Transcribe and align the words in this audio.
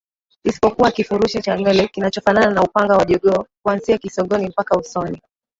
isipokuwa 0.43 0.91
kifurushi 0.91 1.41
cha 1.41 1.57
nywele 1.57 1.87
kinachofanana 1.87 2.49
na 2.51 2.63
upanga 2.63 2.97
wa 2.97 3.05
jogoo 3.05 3.45
kuanzia 3.63 3.97
kisogoni 3.97 4.47
mpaka 4.47 4.77
usoni 4.77 5.21